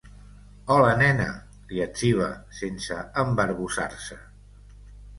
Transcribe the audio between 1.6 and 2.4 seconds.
li etziba